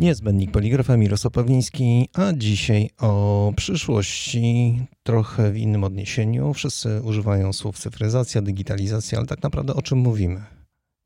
Niezbędnik 0.00 0.50
poligrafa 0.50 0.96
Mirosław 0.96 1.32
Pawliński, 1.32 2.08
a 2.14 2.32
dzisiaj 2.32 2.90
o 3.00 3.52
przyszłości 3.56 4.78
trochę 5.02 5.52
w 5.52 5.56
innym 5.56 5.84
odniesieniu. 5.84 6.54
Wszyscy 6.54 7.02
używają 7.02 7.52
słów 7.52 7.78
cyfryzacja, 7.78 8.42
digitalizacja, 8.42 9.18
ale 9.18 9.26
tak 9.26 9.42
naprawdę 9.42 9.74
o 9.74 9.82
czym 9.82 9.98
mówimy? 9.98 10.42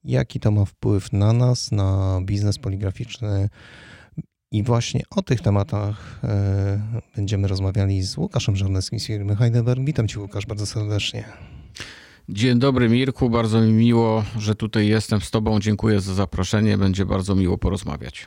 Jaki 0.04 0.41
to 0.41 0.50
ma 0.50 0.64
wpływ 0.64 1.12
na 1.12 1.32
nas, 1.32 1.72
na 1.72 2.21
biznes 2.22 2.59
poligraficzny? 2.59 3.49
I 4.53 4.62
właśnie 4.62 5.03
o 5.11 5.22
tych 5.22 5.40
tematach 5.40 6.21
e, 6.25 7.03
będziemy 7.17 7.49
rozmawiali 7.49 8.03
z 8.03 8.17
Łukaszem 8.17 8.57
Żarneckim 8.57 9.00
z 9.00 9.07
firmy 9.07 9.36
Heidelberg. 9.36 9.81
Witam 9.85 10.08
Cię 10.08 10.21
Łukasz 10.21 10.46
bardzo 10.46 10.67
serdecznie. 10.67 11.25
Dzień 12.29 12.58
dobry 12.58 12.89
Mirku, 12.89 13.31
bardzo 13.31 13.61
mi 13.61 13.72
miło, 13.72 14.25
że 14.39 14.54
tutaj 14.54 14.86
jestem 14.86 15.21
z 15.21 15.31
Tobą. 15.31 15.61
Dziękuję 15.61 16.00
za 16.00 16.14
zaproszenie, 16.14 16.79
będzie 16.79 17.07
bardzo 17.07 17.35
miło 17.35 17.58
porozmawiać. 17.58 18.26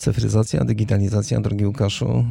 Cyfryzacja, 0.00 0.64
digitalizacja, 0.64 1.40
drogi 1.40 1.66
Łukaszu. 1.66 2.24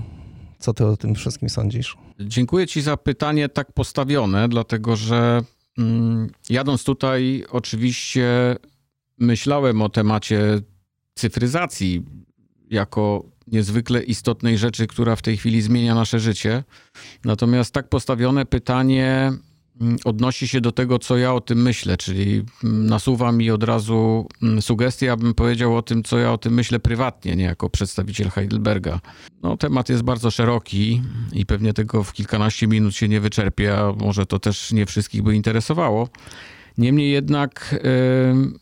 Co 0.59 0.73
ty 0.73 0.85
o 0.85 0.97
tym 0.97 1.15
wszystkim 1.15 1.49
sądzisz? 1.49 1.97
Dziękuję 2.19 2.67
Ci 2.67 2.81
za 2.81 2.97
pytanie 2.97 3.49
tak 3.49 3.71
postawione, 3.71 4.49
dlatego 4.49 4.95
że 4.95 5.41
mm, 5.77 6.29
jadąc 6.49 6.83
tutaj, 6.83 7.45
oczywiście 7.51 8.55
myślałem 9.17 9.81
o 9.81 9.89
temacie 9.89 10.61
cyfryzacji 11.15 12.05
jako 12.69 13.23
niezwykle 13.47 14.03
istotnej 14.03 14.57
rzeczy, 14.57 14.87
która 14.87 15.15
w 15.15 15.21
tej 15.21 15.37
chwili 15.37 15.61
zmienia 15.61 15.95
nasze 15.95 16.19
życie. 16.19 16.63
Natomiast 17.25 17.73
tak 17.73 17.89
postawione 17.89 18.45
pytanie 18.45 19.31
odnosi 20.05 20.47
się 20.47 20.61
do 20.61 20.71
tego, 20.71 20.99
co 20.99 21.17
ja 21.17 21.33
o 21.33 21.41
tym 21.41 21.61
myślę, 21.61 21.97
czyli 21.97 22.45
mm, 22.63 22.85
nasuwa 22.85 23.31
mi 23.31 23.51
od 23.51 23.63
razu 23.63 24.27
mm, 24.43 24.61
sugestia, 24.61 25.13
abym 25.13 25.33
powiedział 25.33 25.77
o 25.77 25.81
tym, 25.81 26.03
co 26.03 26.17
ja 26.17 26.31
o 26.31 26.37
tym 26.37 26.53
myślę 26.53 26.79
prywatnie, 26.79 27.35
nie 27.35 27.43
jako 27.43 27.69
przedstawiciel 27.69 28.29
Heidelberga. 28.29 28.99
No, 29.43 29.57
temat 29.57 29.89
jest 29.89 30.03
bardzo 30.03 30.31
szeroki 30.31 31.01
i 31.33 31.45
pewnie 31.45 31.73
tego 31.73 32.03
w 32.03 32.13
kilkanaście 32.13 32.67
minut 32.67 32.95
się 32.95 33.07
nie 33.07 33.19
wyczerpie, 33.19 33.77
a 33.77 33.93
może 33.93 34.25
to 34.25 34.39
też 34.39 34.71
nie 34.71 34.85
wszystkich 34.85 35.23
by 35.23 35.35
interesowało. 35.35 36.09
Niemniej 36.77 37.11
jednak 37.11 37.75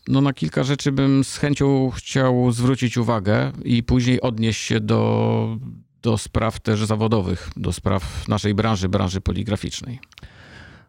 no, 0.08 0.20
na 0.20 0.32
kilka 0.32 0.64
rzeczy 0.64 0.92
bym 0.92 1.24
z 1.24 1.36
chęcią 1.36 1.90
chciał 1.90 2.52
zwrócić 2.52 2.96
uwagę 2.96 3.52
i 3.64 3.82
później 3.82 4.20
odnieść 4.20 4.60
się 4.60 4.80
do, 4.80 5.58
do 6.02 6.18
spraw 6.18 6.60
też 6.60 6.84
zawodowych, 6.84 7.50
do 7.56 7.72
spraw 7.72 8.28
naszej 8.28 8.54
branży, 8.54 8.88
branży 8.88 9.20
poligraficznej. 9.20 10.00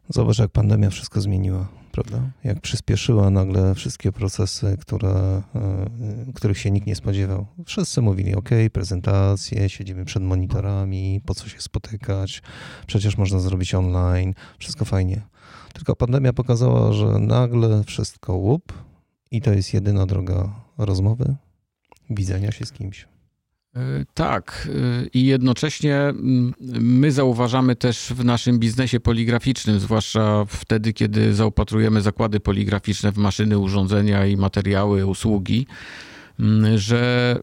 Zobacz, 0.09 0.39
jak 0.39 0.51
pandemia 0.51 0.89
wszystko 0.89 1.21
zmieniła, 1.21 1.67
prawda? 1.91 2.21
Jak 2.43 2.61
przyspieszyła 2.61 3.29
nagle 3.29 3.75
wszystkie 3.75 4.11
procesy, 4.11 4.77
które, 4.81 5.41
e, 5.55 6.33
których 6.35 6.57
się 6.57 6.71
nikt 6.71 6.87
nie 6.87 6.95
spodziewał. 6.95 7.45
Wszyscy 7.65 8.01
mówili, 8.01 8.35
ok, 8.35 8.49
prezentacje, 8.73 9.69
siedzimy 9.69 10.05
przed 10.05 10.23
monitorami, 10.23 11.21
po 11.25 11.33
co 11.35 11.49
się 11.49 11.61
spotykać, 11.61 12.41
przecież 12.87 13.17
można 13.17 13.39
zrobić 13.39 13.73
online, 13.73 14.33
wszystko 14.59 14.85
fajnie. 14.85 15.21
Tylko 15.73 15.95
pandemia 15.95 16.33
pokazała, 16.33 16.93
że 16.93 17.05
nagle 17.05 17.83
wszystko 17.83 18.33
łup 18.33 18.73
i 19.31 19.41
to 19.41 19.53
jest 19.53 19.73
jedyna 19.73 20.05
droga 20.05 20.55
rozmowy, 20.77 21.35
widzenia 22.09 22.51
się 22.51 22.65
z 22.65 22.71
kimś. 22.71 23.07
E, 23.75 24.05
tak, 24.13 24.67
e, 24.67 25.07
i 25.13 25.25
jednocześnie 25.25 25.95
mm, 25.95 26.53
my 26.79 27.11
zauważamy 27.11 27.75
też 27.75 28.13
w 28.15 28.25
naszym 28.25 28.59
biznesie 28.59 28.99
poligraficznym, 28.99 29.79
zwłaszcza 29.79 30.45
wtedy, 30.47 30.93
kiedy 30.93 31.35
zaopatrujemy 31.35 32.01
zakłady 32.01 32.39
poligraficzne 32.39 33.11
w 33.11 33.17
maszyny, 33.17 33.57
urządzenia 33.57 34.25
i 34.25 34.37
materiały, 34.37 35.05
usługi, 35.05 35.67
mm, 36.39 36.77
że 36.77 37.35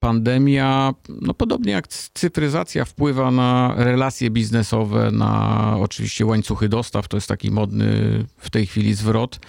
pandemia, 0.00 0.94
no 1.08 1.34
podobnie 1.34 1.72
jak 1.72 1.88
cyfryzacja, 1.88 2.84
wpływa 2.84 3.30
na 3.30 3.74
relacje 3.76 4.30
biznesowe, 4.30 5.10
na 5.10 5.74
oczywiście 5.78 6.26
łańcuchy 6.26 6.68
dostaw. 6.68 7.08
To 7.08 7.16
jest 7.16 7.28
taki 7.28 7.50
modny 7.50 7.86
w 8.38 8.50
tej 8.50 8.66
chwili 8.66 8.94
zwrot 8.94 9.40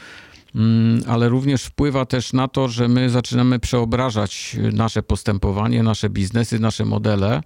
ale 1.07 1.29
również 1.29 1.63
wpływa 1.63 2.06
też 2.06 2.34
na 2.34 2.47
to, 2.47 2.67
że 2.67 2.88
my 2.88 3.09
zaczynamy 3.09 3.59
przeobrażać 3.59 4.57
nasze 4.73 5.03
postępowanie, 5.03 5.84
nasze 5.84 6.09
biznesy, 6.09 6.59
nasze 6.59 6.85
modele, 6.85 7.41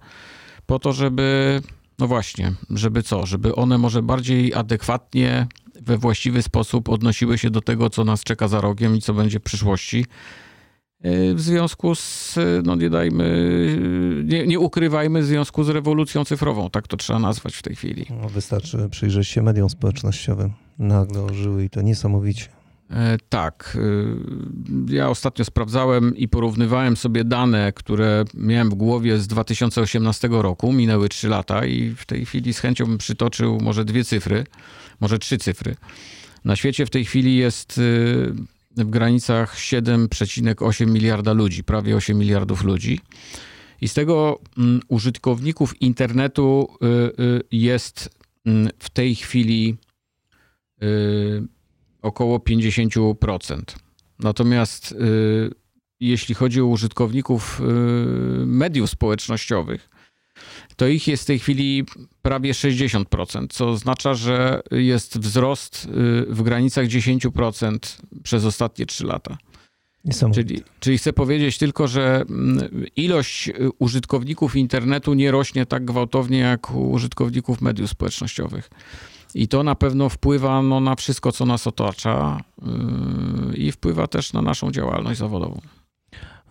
po 0.66 0.78
to, 0.78 0.92
żeby, 0.92 1.60
no 1.98 2.06
właśnie, 2.06 2.52
żeby 2.70 3.02
co? 3.02 3.26
Żeby 3.26 3.54
one 3.54 3.78
może 3.78 4.02
bardziej 4.02 4.54
adekwatnie, 4.54 5.46
we 5.82 5.98
właściwy 5.98 6.42
sposób 6.42 6.88
odnosiły 6.88 7.38
się 7.38 7.50
do 7.50 7.60
tego, 7.60 7.90
co 7.90 8.04
nas 8.04 8.24
czeka 8.24 8.48
za 8.48 8.60
rogiem 8.60 8.96
i 8.96 9.00
co 9.00 9.14
będzie 9.14 9.40
w 9.40 9.42
przyszłości. 9.42 10.06
E, 11.02 11.34
w 11.34 11.40
związku 11.40 11.94
z, 11.94 12.38
no 12.64 12.74
nie 12.76 12.90
dajmy, 12.90 13.24
nie, 14.24 14.46
nie 14.46 14.60
ukrywajmy, 14.60 15.22
w 15.22 15.26
związku 15.26 15.64
z 15.64 15.68
rewolucją 15.68 16.24
cyfrową, 16.24 16.70
tak 16.70 16.88
to 16.88 16.96
trzeba 16.96 17.18
nazwać 17.18 17.56
w 17.56 17.62
tej 17.62 17.76
chwili. 17.76 18.06
No, 18.22 18.28
wystarczy 18.28 18.88
przyjrzeć 18.90 19.28
się 19.28 19.42
mediom 19.42 19.70
społecznościowym. 19.70 20.52
Nagle 20.78 21.22
ożyły 21.22 21.64
i 21.64 21.70
to 21.70 21.82
niesamowicie. 21.82 22.55
E, 22.90 23.18
tak. 23.28 23.78
E, 24.90 24.94
ja 24.94 25.08
ostatnio 25.08 25.44
sprawdzałem 25.44 26.16
i 26.16 26.28
porównywałem 26.28 26.96
sobie 26.96 27.24
dane, 27.24 27.72
które 27.72 28.24
miałem 28.34 28.70
w 28.70 28.74
głowie 28.74 29.18
z 29.18 29.26
2018 29.26 30.28
roku. 30.30 30.72
Minęły 30.72 31.08
3 31.08 31.28
lata 31.28 31.66
i 31.66 31.90
w 31.90 32.06
tej 32.06 32.26
chwili 32.26 32.54
z 32.54 32.58
chęcią 32.58 32.86
bym 32.86 32.98
przytoczył 32.98 33.58
może 33.60 33.84
dwie 33.84 34.04
cyfry, 34.04 34.44
może 35.00 35.18
trzy 35.18 35.38
cyfry. 35.38 35.76
Na 36.44 36.56
świecie 36.56 36.86
w 36.86 36.90
tej 36.90 37.04
chwili 37.04 37.36
jest 37.36 37.78
e, 37.78 38.84
w 38.84 38.90
granicach 38.90 39.56
7,8 39.56 40.86
miliarda 40.86 41.32
ludzi, 41.32 41.64
prawie 41.64 41.96
8 41.96 42.18
miliardów 42.18 42.64
ludzi. 42.64 43.00
I 43.80 43.88
z 43.88 43.94
tego 43.94 44.40
mm, 44.58 44.80
użytkowników 44.88 45.82
internetu 45.82 46.68
jest 47.52 48.10
mm, 48.46 48.68
w 48.78 48.90
tej 48.90 49.14
chwili 49.14 49.76
około 52.06 52.38
50%. 52.38 53.62
Natomiast 54.18 54.92
y, 54.92 55.50
jeśli 56.00 56.34
chodzi 56.34 56.60
o 56.60 56.66
użytkowników 56.66 57.60
y, 57.60 57.64
mediów 58.46 58.90
społecznościowych, 58.90 59.88
to 60.76 60.86
ich 60.86 61.08
jest 61.08 61.22
w 61.22 61.26
tej 61.26 61.38
chwili 61.38 61.84
prawie 62.22 62.52
60%, 62.52 63.46
co 63.48 63.68
oznacza, 63.68 64.14
że 64.14 64.62
jest 64.70 65.18
wzrost 65.18 65.84
y, 65.84 66.26
w 66.34 66.42
granicach 66.42 66.86
10% 66.86 67.78
przez 68.22 68.44
ostatnie 68.44 68.86
3 68.86 69.06
lata. 69.06 69.38
Czyli, 70.34 70.62
czyli 70.80 70.98
chcę 70.98 71.12
powiedzieć 71.12 71.58
tylko, 71.58 71.88
że 71.88 72.24
mm, 72.30 72.68
ilość 72.96 73.50
użytkowników 73.78 74.56
internetu 74.56 75.14
nie 75.14 75.30
rośnie 75.30 75.66
tak 75.66 75.84
gwałtownie 75.84 76.38
jak 76.38 76.70
użytkowników 76.74 77.60
mediów 77.60 77.90
społecznościowych. 77.90 78.70
I 79.34 79.48
to 79.48 79.62
na 79.62 79.74
pewno 79.74 80.08
wpływa 80.08 80.62
no, 80.62 80.80
na 80.80 80.94
wszystko, 80.94 81.32
co 81.32 81.46
nas 81.46 81.66
otacza 81.66 82.40
yy, 82.62 83.56
i 83.56 83.72
wpływa 83.72 84.06
też 84.06 84.32
na 84.32 84.42
naszą 84.42 84.70
działalność 84.70 85.18
zawodową. 85.18 85.60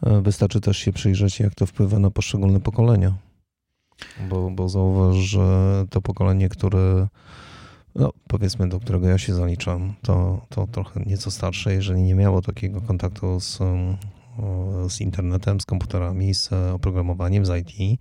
E, 0.03 0.21
wystarczy 0.21 0.61
też 0.61 0.77
się 0.77 0.93
przyjrzeć, 0.93 1.39
jak 1.39 1.55
to 1.55 1.65
wpływa 1.65 1.99
na 1.99 2.11
poszczególne 2.11 2.59
pokolenia. 2.59 3.13
Bo, 4.29 4.51
bo 4.51 4.69
zauważ, 4.69 5.15
że 5.15 5.85
to 5.89 6.01
pokolenie, 6.01 6.49
które 6.49 7.07
no, 7.95 8.11
powiedzmy, 8.27 8.69
do 8.69 8.79
którego 8.79 9.07
ja 9.07 9.17
się 9.17 9.33
zaliczam, 9.33 9.93
to, 10.01 10.45
to 10.49 10.67
trochę 10.67 11.03
nieco 11.05 11.31
starsze, 11.31 11.73
jeżeli 11.73 12.01
nie 12.01 12.15
miało 12.15 12.41
takiego 12.41 12.81
kontaktu 12.81 13.39
z, 13.39 13.59
z 14.89 15.01
internetem, 15.01 15.61
z 15.61 15.65
komputerami, 15.65 16.33
z 16.33 16.53
oprogramowaniem, 16.73 17.45
z 17.45 17.49
IT, 17.59 17.99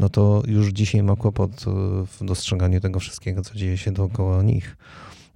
no 0.00 0.08
to 0.08 0.42
już 0.46 0.68
dzisiaj 0.68 1.02
ma 1.02 1.16
kłopot 1.16 1.50
e, 1.50 1.70
w 2.06 2.24
dostrzeganiu 2.24 2.80
tego 2.80 3.00
wszystkiego, 3.00 3.42
co 3.42 3.54
dzieje 3.54 3.78
się 3.78 3.92
dookoła 3.92 4.42
nich. 4.42 4.76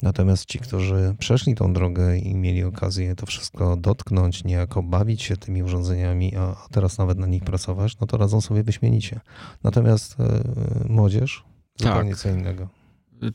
Natomiast 0.02 0.44
ci, 0.44 0.58
którzy 0.58 1.14
przeszli 1.18 1.54
tą 1.54 1.72
drogę 1.72 2.18
i 2.18 2.34
mieli 2.34 2.64
okazję 2.64 3.14
to 3.14 3.26
wszystko 3.26 3.76
dotknąć, 3.76 4.44
niejako 4.44 4.82
bawić 4.82 5.22
się 5.22 5.36
tymi 5.36 5.62
urządzeniami, 5.62 6.36
a 6.36 6.56
teraz 6.70 6.98
nawet 6.98 7.18
na 7.18 7.26
nich 7.26 7.44
pracować, 7.44 7.98
no 8.00 8.06
to 8.06 8.16
radzą 8.16 8.40
sobie 8.40 8.62
wyśmienicie. 8.62 9.20
Natomiast 9.62 10.20
e, 10.20 10.42
młodzież 10.88 11.44
zupełnie 11.76 12.10
tak. 12.10 12.20
co 12.20 12.30
innego. 12.30 12.68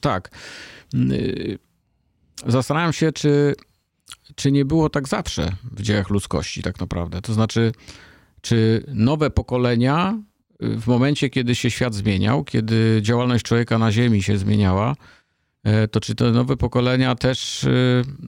Tak. 0.01 0.31
Y, 0.95 1.59
zastanawiam 2.47 2.93
się, 2.93 3.11
czy, 3.11 3.55
czy 4.35 4.51
nie 4.51 4.65
było 4.65 4.89
tak 4.89 5.07
zawsze 5.07 5.51
w 5.71 5.81
dziejach 5.81 6.09
ludzkości, 6.09 6.61
tak 6.61 6.79
naprawdę. 6.79 7.21
To 7.21 7.33
znaczy, 7.33 7.71
czy 8.41 8.83
nowe 8.87 9.29
pokolenia 9.29 10.17
w 10.59 10.87
momencie, 10.87 11.29
kiedy 11.29 11.55
się 11.55 11.71
świat 11.71 11.95
zmieniał, 11.95 12.43
kiedy 12.43 12.99
działalność 13.01 13.45
człowieka 13.45 13.77
na 13.77 13.91
Ziemi 13.91 14.23
się 14.23 14.37
zmieniała, 14.37 14.95
e, 15.63 15.87
to 15.87 15.99
czy 15.99 16.15
te 16.15 16.31
nowe 16.31 16.57
pokolenia 16.57 17.15
też 17.15 17.63
e, 17.63 17.69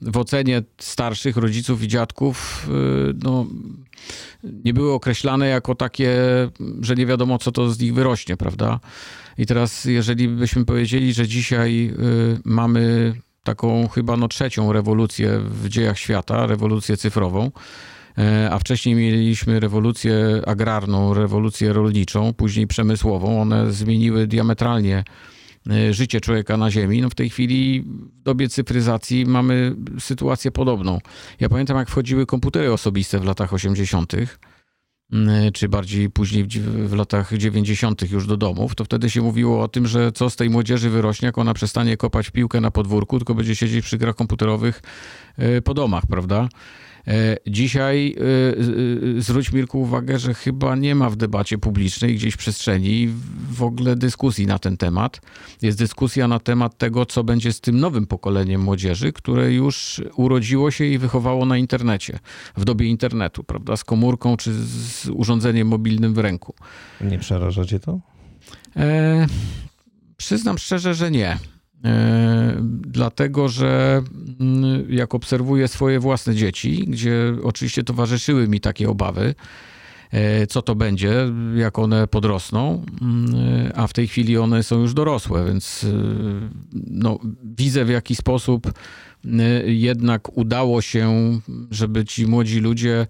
w 0.02 0.16
ocenie 0.16 0.62
starszych 0.78 1.36
rodziców 1.36 1.82
i 1.82 1.88
dziadków 1.88 2.68
e, 2.68 2.72
no, 3.22 3.46
nie 4.64 4.74
były 4.74 4.92
określane 4.92 5.48
jako 5.48 5.74
takie, 5.74 6.18
że 6.80 6.94
nie 6.94 7.06
wiadomo, 7.06 7.38
co 7.38 7.52
to 7.52 7.70
z 7.70 7.80
nich 7.80 7.94
wyrośnie, 7.94 8.36
prawda? 8.36 8.80
I 9.38 9.46
teraz, 9.46 9.84
jeżeli 9.84 10.28
byśmy 10.28 10.64
powiedzieli, 10.64 11.12
że 11.12 11.28
dzisiaj 11.28 11.94
mamy 12.44 13.14
taką 13.44 13.88
chyba 13.88 14.16
no 14.16 14.28
trzecią 14.28 14.72
rewolucję 14.72 15.38
w 15.38 15.68
dziejach 15.68 15.98
świata, 15.98 16.46
rewolucję 16.46 16.96
cyfrową. 16.96 17.50
E, 18.18 18.50
a 18.50 18.58
wcześniej 18.58 18.94
mieliśmy 18.94 19.60
rewolucję 19.60 20.42
agrarną, 20.46 21.14
rewolucję 21.14 21.72
rolniczą, 21.72 22.32
później 22.32 22.66
przemysłową. 22.66 23.40
One 23.40 23.72
zmieniły 23.72 24.26
diametralnie 24.26 25.04
e, 25.70 25.94
życie 25.94 26.20
człowieka 26.20 26.56
na 26.56 26.70
Ziemi. 26.70 27.00
No 27.00 27.10
w 27.10 27.14
tej 27.14 27.30
chwili 27.30 27.84
w 28.20 28.22
dobie 28.22 28.48
cyfryzacji 28.48 29.26
mamy 29.26 29.76
sytuację 29.98 30.50
podobną. 30.50 30.98
Ja 31.40 31.48
pamiętam, 31.48 31.76
jak 31.76 31.88
wchodziły 31.90 32.26
komputery 32.26 32.72
osobiste 32.72 33.18
w 33.18 33.24
latach 33.24 33.52
80., 33.52 34.12
czy 35.54 35.68
bardziej 35.68 36.10
później 36.10 36.46
w 36.64 36.92
latach 36.92 37.32
90. 37.36 38.10
już 38.10 38.26
do 38.26 38.36
domów, 38.36 38.74
to 38.74 38.84
wtedy 38.84 39.10
się 39.10 39.22
mówiło 39.22 39.62
o 39.62 39.68
tym, 39.68 39.86
że 39.86 40.12
co 40.12 40.30
z 40.30 40.36
tej 40.36 40.50
młodzieży 40.50 40.90
wyrośnie, 40.90 41.26
jak 41.26 41.38
ona 41.38 41.54
przestanie 41.54 41.96
kopać 41.96 42.30
piłkę 42.30 42.60
na 42.60 42.70
podwórku, 42.70 43.18
tylko 43.18 43.34
będzie 43.34 43.56
siedzieć 43.56 43.84
przy 43.84 43.98
grach 43.98 44.16
komputerowych 44.16 44.82
e, 45.36 45.62
po 45.62 45.74
domach, 45.74 46.06
prawda? 46.06 46.48
E, 47.08 47.36
dzisiaj 47.46 48.16
e, 48.18 49.18
e, 49.18 49.20
zwróć 49.22 49.52
Mirku 49.52 49.80
uwagę, 49.80 50.18
że 50.18 50.34
chyba 50.34 50.76
nie 50.76 50.94
ma 50.94 51.10
w 51.10 51.16
debacie 51.16 51.58
publicznej, 51.58 52.14
gdzieś 52.14 52.34
w 52.34 52.36
przestrzeni 52.36 53.08
w 53.50 53.62
ogóle 53.62 53.96
dyskusji 53.96 54.46
na 54.46 54.58
ten 54.58 54.76
temat. 54.76 55.20
Jest 55.62 55.78
dyskusja 55.78 56.28
na 56.28 56.38
temat 56.38 56.78
tego, 56.78 57.06
co 57.06 57.24
będzie 57.24 57.52
z 57.52 57.60
tym 57.60 57.80
nowym 57.80 58.06
pokoleniem 58.06 58.60
młodzieży, 58.60 59.12
które 59.12 59.52
już 59.52 60.00
urodziło 60.16 60.70
się 60.70 60.84
i 60.84 60.98
wychowało 60.98 61.46
na 61.46 61.56
internecie, 61.56 62.18
w 62.56 62.64
dobie 62.64 62.86
internetu, 62.86 63.44
prawda, 63.44 63.76
z 63.76 63.84
komórką 63.84 64.36
czy 64.36 64.52
z 64.52 65.08
urządzeniem 65.08 65.68
mobilnym 65.68 66.14
w 66.14 66.18
ręku. 66.18 66.54
Nie 67.00 67.18
przeraża 67.18 67.64
cię 67.64 67.80
to? 67.80 68.00
E, 68.76 69.26
przyznam 70.16 70.58
szczerze, 70.58 70.94
że 70.94 71.10
nie. 71.10 71.38
E, 71.84 72.56
dlatego 72.80 73.48
że 73.48 74.02
mm, 74.40 74.92
jak 74.92 75.14
obserwuję 75.14 75.68
swoje 75.68 76.00
własne 76.00 76.34
dzieci, 76.34 76.84
gdzie 76.88 77.34
oczywiście 77.42 77.84
towarzyszyły 77.84 78.48
mi 78.48 78.60
takie 78.60 78.88
obawy, 78.88 79.34
e, 80.10 80.46
co 80.46 80.62
to 80.62 80.74
będzie, 80.74 81.12
jak 81.56 81.78
one 81.78 82.06
podrosną, 82.06 82.84
mm, 83.02 83.72
a 83.74 83.86
w 83.86 83.92
tej 83.92 84.08
chwili 84.08 84.38
one 84.38 84.62
są 84.62 84.80
już 84.80 84.94
dorosłe, 84.94 85.44
więc 85.44 85.84
e, 85.84 85.88
no, 86.90 87.18
widzę 87.44 87.84
w 87.84 87.90
jaki 87.90 88.14
sposób 88.14 88.72
jednak 89.66 90.36
udało 90.36 90.82
się, 90.82 91.38
żeby 91.70 92.04
ci 92.04 92.26
młodzi 92.26 92.60
ludzie 92.60 93.06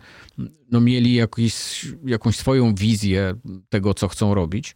no, 0.71 0.81
mieli 0.81 1.15
jakiś, 1.15 1.87
jakąś 2.05 2.37
swoją 2.37 2.75
wizję 2.75 3.35
tego, 3.69 3.95
co 3.95 4.09
chcą 4.09 4.35
robić. 4.35 4.75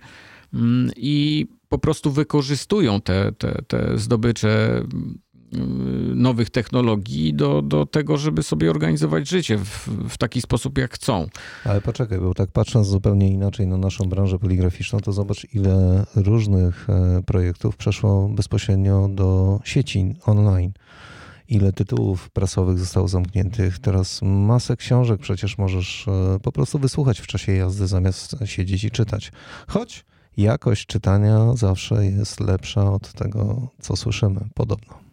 Mm, 0.54 0.90
I 0.96 1.46
po 1.68 1.78
prostu 1.78 2.10
wykorzystują 2.10 3.00
te, 3.00 3.32
te, 3.32 3.62
te 3.68 3.98
zdobycze 3.98 4.76
mm, 4.78 6.22
nowych 6.22 6.50
technologii 6.50 7.34
do, 7.34 7.62
do 7.62 7.86
tego, 7.86 8.16
żeby 8.16 8.42
sobie 8.42 8.70
organizować 8.70 9.28
życie 9.28 9.58
w, 9.58 9.88
w 10.08 10.18
taki 10.18 10.40
sposób, 10.40 10.78
jak 10.78 10.94
chcą. 10.94 11.28
Ale 11.64 11.80
poczekaj, 11.80 12.18
bo 12.18 12.34
tak 12.34 12.50
patrząc 12.50 12.86
zupełnie 12.86 13.30
inaczej 13.30 13.66
na 13.66 13.76
naszą 13.76 14.04
branżę 14.04 14.38
poligraficzną, 14.38 15.00
to 15.00 15.12
zobacz, 15.12 15.46
ile 15.54 16.04
różnych 16.16 16.90
e, 16.90 17.22
projektów 17.22 17.76
przeszło 17.76 18.28
bezpośrednio 18.28 19.08
do 19.08 19.60
sieci 19.64 20.14
online. 20.26 20.72
Ile 21.48 21.72
tytułów 21.72 22.30
prasowych 22.30 22.78
zostało 22.78 23.08
zamkniętych. 23.08 23.78
Teraz 23.78 24.20
masę 24.22 24.76
książek 24.76 25.20
przecież 25.20 25.58
możesz 25.58 26.08
e, 26.08 26.38
po 26.42 26.52
prostu 26.52 26.78
wysłuchać 26.78 27.20
w 27.20 27.26
czasie 27.26 27.52
jazdy, 27.52 27.86
zamiast 27.86 28.36
siedzieć 28.44 28.84
i 28.84 28.90
czytać. 28.90 29.32
Choć 29.68 30.04
jakość 30.36 30.86
czytania 30.86 31.54
zawsze 31.54 32.06
jest 32.06 32.40
lepsza 32.40 32.92
od 32.92 33.12
tego, 33.12 33.68
co 33.80 33.96
słyszymy, 33.96 34.40
podobno. 34.54 35.05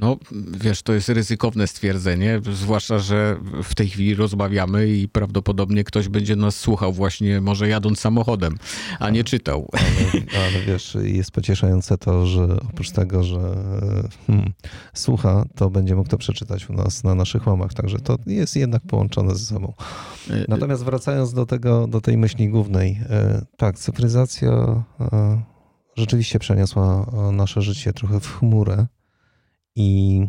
No, 0.00 0.16
wiesz, 0.60 0.82
to 0.82 0.92
jest 0.92 1.08
ryzykowne 1.08 1.66
stwierdzenie, 1.66 2.40
zwłaszcza, 2.52 2.98
że 2.98 3.36
w 3.62 3.74
tej 3.74 3.88
chwili 3.88 4.14
rozmawiamy 4.14 4.88
i 4.88 5.08
prawdopodobnie 5.08 5.84
ktoś 5.84 6.08
będzie 6.08 6.36
nas 6.36 6.56
słuchał 6.56 6.92
właśnie 6.92 7.40
może 7.40 7.68
jadąc 7.68 8.00
samochodem, 8.00 8.58
a 8.98 9.10
nie 9.10 9.24
czytał. 9.24 9.68
Ale, 9.72 10.22
ale 10.46 10.64
wiesz, 10.66 10.96
jest 11.02 11.30
pocieszające 11.30 11.98
to, 11.98 12.26
że 12.26 12.60
oprócz 12.70 12.90
tego, 12.90 13.24
że 13.24 13.56
hmm, 14.26 14.52
słucha, 14.94 15.44
to 15.54 15.70
będzie 15.70 15.96
mógł 15.96 16.08
to 16.08 16.18
przeczytać 16.18 16.70
u 16.70 16.72
nas 16.72 17.04
na 17.04 17.14
naszych 17.14 17.46
łamach, 17.46 17.74
także 17.74 17.98
to 17.98 18.18
jest 18.26 18.56
jednak 18.56 18.82
połączone 18.82 19.34
ze 19.34 19.44
sobą. 19.44 19.72
E, 20.30 20.44
Natomiast 20.48 20.84
wracając 20.84 21.32
do 21.32 21.46
tego, 21.46 21.86
do 21.86 22.00
tej 22.00 22.16
myśli 22.16 22.48
głównej, 22.48 23.00
e, 23.10 23.44
tak, 23.56 23.78
cyfryzacja 23.78 24.50
e, 25.00 25.42
rzeczywiście 25.96 26.38
przeniosła 26.38 27.06
nasze 27.32 27.62
życie 27.62 27.92
trochę 27.92 28.20
w 28.20 28.38
chmurę, 28.38 28.86
i 29.76 30.20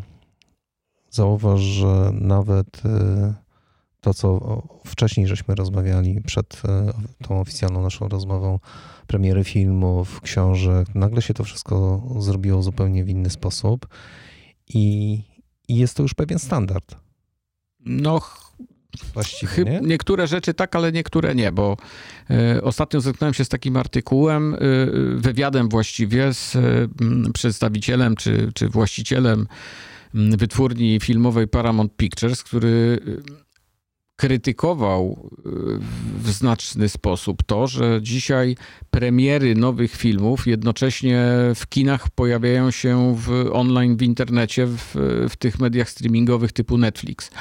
zauważ, 1.10 1.62
że 1.62 2.12
nawet 2.14 2.86
y, 2.86 3.34
to, 4.02 4.14
co 4.14 4.62
wcześniej 4.86 5.28
żeśmy 5.28 5.56
rozmawiali 5.56 6.22
przed 6.22 6.56
y, 6.56 7.24
tą 7.24 7.40
oficjalną 7.40 7.82
naszą 7.82 8.08
rozmową, 8.08 8.60
premiery 9.08 9.44
filmów, 9.44 10.22
książek, 10.22 10.96
nagle 10.96 11.22
się 11.22 11.34
to 11.34 11.44
wszystko 11.44 12.02
zrobiło 12.20 12.64
zupełnie 12.64 13.04
w 13.04 13.10
inny 13.10 13.30
sposób 13.30 13.88
i, 14.68 15.20
i 15.68 15.76
jest 15.76 15.98
to 15.98 16.04
już 16.04 16.14
pewien 16.14 16.40
standard. 16.40 16.96
No, 17.80 18.22
Właściwie, 19.14 19.64
nie? 19.64 19.80
Niektóre 19.84 20.28
rzeczy 20.28 20.54
tak, 20.54 20.76
ale 20.76 20.92
niektóre 20.92 21.36
nie, 21.36 21.52
bo 21.52 21.78
y, 22.56 22.64
ostatnio 22.64 23.02
zetknąłem 23.02 23.34
się 23.34 23.46
z 23.46 23.50
takim 23.50 23.78
artykułem, 23.78 24.54
y, 24.54 24.58
wywiadem 25.16 25.70
właściwie 25.70 26.34
z 26.34 26.56
y, 26.56 26.90
przedstawicielem 27.34 28.16
czy, 28.16 28.52
czy 28.56 28.70
właścicielem 28.70 29.48
wytwórni 30.14 31.00
filmowej 31.00 31.48
Paramount 31.48 31.96
Pictures, 31.98 32.44
który 32.44 33.00
krytykował 34.16 35.30
w 36.20 36.30
znaczny 36.30 36.90
sposób 36.90 37.44
to, 37.44 37.68
że 37.68 38.00
dzisiaj 38.02 38.56
premiery 38.92 39.56
nowych 39.56 39.96
filmów 39.96 40.48
jednocześnie 40.48 41.26
w 41.56 41.68
kinach 41.70 42.10
pojawiają 42.10 42.72
się 42.72 43.16
w 43.18 43.50
online 43.52 43.98
w 43.98 44.02
internecie, 44.02 44.66
w, 44.66 44.96
w 45.30 45.36
tych 45.36 45.60
mediach 45.60 45.90
streamingowych 45.90 46.52
typu 46.52 46.78
Netflix. 46.78 47.32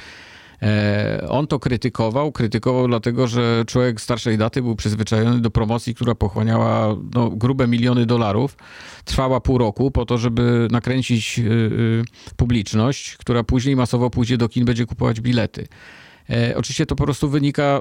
E, 0.63 1.27
on 1.29 1.47
to 1.47 1.59
krytykował. 1.59 2.33
Krytykował 2.33 2.89
dlatego, 2.89 3.27
że 3.27 3.65
człowiek 3.67 4.01
starszej 4.01 4.39
daty 4.39 4.63
był 4.63 4.77
przyzwyczajony 4.77 5.41
do 5.41 5.51
promocji, 5.51 5.95
która 5.95 6.15
pochłaniała 6.15 6.97
no, 7.15 7.31
grube 7.31 7.67
miliony 7.67 8.07
dolarów. 8.07 8.57
Trwała 9.05 9.41
pół 9.41 9.59
roku 9.59 9.91
po 9.91 10.05
to, 10.05 10.19
żeby 10.19 10.69
nakręcić 10.71 11.39
y, 11.39 11.43
y, 11.43 12.05
publiczność, 12.37 13.17
która 13.17 13.45
później 13.45 13.77
masowo 13.77 14.11
pójdzie 14.11 14.37
do 14.37 14.49
kin, 14.49 14.65
będzie 14.65 14.87
kupować 14.87 15.21
bilety. 15.21 15.67
E, 16.31 16.57
oczywiście 16.57 16.87
to 16.87 16.97
po 16.97 17.05
prostu 17.05 17.29
wynika, 17.29 17.81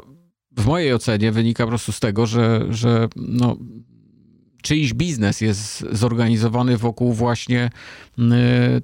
w 0.58 0.66
mojej 0.66 0.94
ocenie, 0.94 1.32
wynika 1.32 1.64
po 1.64 1.70
prostu 1.70 1.92
z 1.92 2.00
tego, 2.00 2.26
że, 2.26 2.66
że 2.70 3.08
no, 3.16 3.58
czyjś 4.66 4.94
biznes 4.94 5.42
jest 5.42 5.86
zorganizowany 5.92 6.78
wokół 6.78 7.14
właśnie 7.14 7.70
y, 8.20 8.22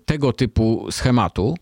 tego 0.06 0.34
typu 0.34 0.88
schematu. 0.92 1.56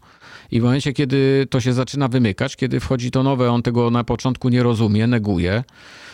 I 0.52 0.60
w 0.60 0.64
momencie, 0.64 0.94
kiedy 0.94 1.48
to 1.50 1.62
się 1.62 1.74
zaczyna 1.74 2.08
wymykać, 2.08 2.56
kiedy 2.56 2.80
wchodzi 2.80 3.12
to 3.12 3.24
nowe, 3.24 3.52
on 3.52 3.62
tego 3.62 3.92
na 3.92 4.04
początku 4.04 4.50
nie 4.50 4.64
rozumie, 4.64 5.08
neguje, 5.08 5.64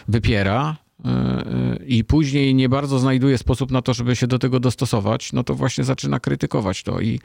wypiera, 0.08 0.76
e, 1.06 1.10
e, 1.10 1.86
i 1.86 2.04
później 2.04 2.56
nie 2.56 2.70
bardzo 2.70 3.00
znajduje 3.00 3.38
sposób 3.38 3.72
na 3.72 3.82
to, 3.82 3.94
żeby 3.94 4.16
się 4.16 4.28
do 4.28 4.40
tego 4.40 4.60
dostosować, 4.60 5.34
no 5.34 5.44
to 5.44 5.56
właśnie 5.56 5.84
zaczyna 5.84 6.20
krytykować 6.20 6.84
to. 6.84 7.02
I 7.02 7.20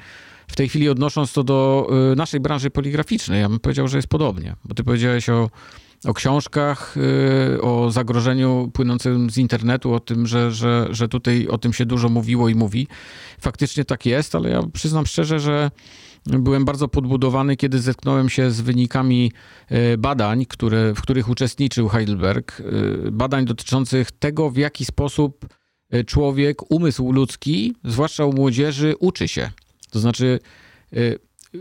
w 0.48 0.56
tej 0.56 0.68
chwili 0.68 0.88
odnosząc 0.88 1.32
to 1.32 1.44
do 1.44 1.90
e, 2.12 2.16
naszej 2.16 2.40
branży 2.40 2.70
poligraficznej, 2.70 3.40
ja 3.40 3.48
bym 3.48 3.60
powiedział, 3.60 3.88
że 3.88 3.98
jest 3.98 4.08
podobnie, 4.08 4.56
bo 4.64 4.74
ty 4.74 4.84
powiedziałeś 4.84 5.28
o, 5.28 5.50
o 6.04 6.14
książkach, 6.14 6.94
o 7.62 7.90
zagrożeniu 7.90 8.70
płynącym 8.72 9.30
z 9.30 9.38
internetu, 9.38 9.94
o 9.94 10.00
tym, 10.00 10.26
że, 10.26 10.52
że, 10.52 10.86
że 10.90 11.08
tutaj 11.08 11.48
o 11.48 11.58
tym 11.58 11.72
się 11.72 11.86
dużo 11.86 12.08
mówiło 12.08 12.48
i 12.48 12.54
mówi. 12.54 12.86
Faktycznie 13.40 13.84
tak 13.84 14.06
jest, 14.06 14.34
ale 14.34 14.50
ja 14.50 14.62
przyznam 14.72 15.06
szczerze, 15.06 15.40
że 15.40 15.70
byłem 16.26 16.64
bardzo 16.64 16.88
podbudowany, 16.88 17.56
kiedy 17.56 17.78
zetknąłem 17.78 18.28
się 18.28 18.50
z 18.50 18.60
wynikami 18.60 19.32
e, 19.68 19.98
badań, 19.98 20.46
które, 20.46 20.94
w 20.94 21.02
których 21.02 21.28
uczestniczył 21.28 21.88
Heidelberg. 21.88 22.60
E, 23.06 23.10
badań 23.10 23.44
dotyczących 23.44 24.10
tego, 24.10 24.50
w 24.50 24.56
jaki 24.56 24.84
sposób 24.84 25.46
e, 25.90 26.04
człowiek, 26.04 26.70
umysł 26.70 27.12
ludzki, 27.12 27.74
zwłaszcza 27.84 28.24
u 28.24 28.32
młodzieży, 28.32 28.94
uczy 28.98 29.28
się. 29.28 29.50
To 29.90 30.00
znaczy, 30.00 30.38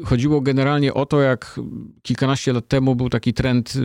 Chodziło 0.05 0.41
generalnie 0.41 0.93
o 0.93 1.05
to, 1.05 1.21
jak 1.21 1.59
kilkanaście 2.01 2.53
lat 2.53 2.67
temu 2.67 2.95
był 2.95 3.09
taki 3.09 3.33
trend 3.33 3.75
y, 3.75 3.79